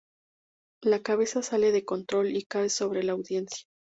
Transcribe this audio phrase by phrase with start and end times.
[0.81, 3.67] La cabeza sale de control y cae sobre la audiencia.